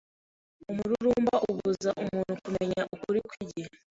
[0.71, 3.71] Umururumba ubuza umuntu kumenya ukuri kw’iki gihe